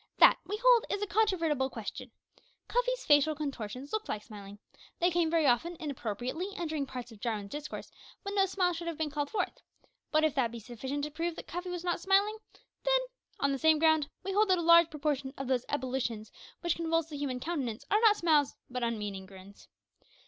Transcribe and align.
That, 0.17 0.39
we 0.47 0.57
hold, 0.57 0.85
is 0.89 1.03
a 1.03 1.05
controvertible 1.05 1.69
question. 1.69 2.09
Cuffy's 2.67 3.05
facial 3.05 3.35
contortions 3.35 3.93
looked 3.93 4.09
like 4.09 4.23
smiling. 4.23 4.57
They 4.99 5.11
came 5.11 5.29
very 5.29 5.45
often 5.45 5.75
inappropriately, 5.79 6.47
and 6.57 6.67
during 6.67 6.87
parts 6.87 7.11
of 7.11 7.19
Jarwin's 7.19 7.51
discourse 7.51 7.91
when 8.23 8.33
no 8.33 8.47
smile 8.47 8.73
should 8.73 8.87
have 8.87 8.97
been 8.97 9.11
called 9.11 9.29
forth; 9.29 9.61
but 10.11 10.23
if 10.23 10.33
that 10.33 10.49
be 10.51 10.59
sufficient 10.59 11.03
to 11.03 11.11
prove 11.11 11.35
that 11.35 11.45
Cuffy 11.45 11.69
was 11.69 11.83
not 11.83 11.99
smiling, 11.99 12.39
then, 12.83 12.99
on 13.39 13.51
the 13.51 13.59
same 13.59 13.77
ground, 13.77 14.09
we 14.23 14.31
hold 14.33 14.47
that 14.49 14.57
a 14.57 14.61
large 14.63 14.89
proportion 14.89 15.35
of 15.37 15.45
those 15.45 15.65
ebullitions 15.69 16.31
which 16.61 16.77
convulse 16.77 17.07
the 17.09 17.17
human 17.17 17.39
countenance 17.39 17.85
are 17.91 18.01
not 18.01 18.17
smiles 18.17 18.55
but 18.71 18.81
unmeaning 18.83 19.27
grins. 19.27 19.67